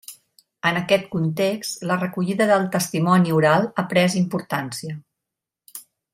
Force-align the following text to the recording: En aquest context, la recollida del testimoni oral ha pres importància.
En 0.69 0.77
aquest 0.79 1.03
context, 1.15 1.83
la 1.91 1.97
recollida 2.03 2.47
del 2.53 2.65
testimoni 2.77 3.35
oral 3.41 3.69
ha 3.75 3.85
pres 3.93 4.17
importància. 4.23 4.99